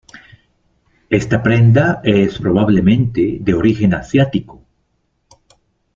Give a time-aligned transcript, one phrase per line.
[1.11, 4.65] Esta prenda es probablemente de origen asiático.